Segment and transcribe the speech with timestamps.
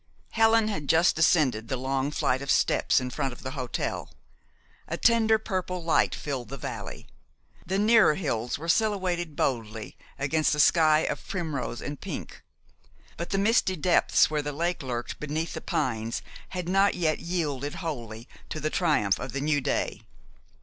[0.31, 4.09] Helen had just descended the long flight of steps in front of the hotel.
[4.87, 7.05] A tender purple light filled the valley.
[7.67, 12.41] The nearer hills were silhouetted boldly against a sky of primrose and pink;
[13.15, 17.75] but the misty depths where the lake lurked beneath the pines had not yet yielded
[17.75, 20.01] wholly to the triumph of the new day.